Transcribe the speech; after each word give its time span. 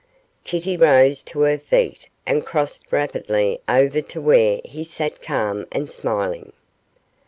Kitty 0.43 0.77
rose 0.77 1.21
to 1.25 1.41
her 1.41 1.59
feet 1.59 2.07
and 2.25 2.43
crossed 2.43 2.91
rapidly 2.91 3.59
over 3.69 4.01
to 4.01 4.19
where 4.19 4.59
he 4.65 4.83
sat 4.83 5.21
calm 5.21 5.67
and 5.71 5.91
smiling. 5.91 6.53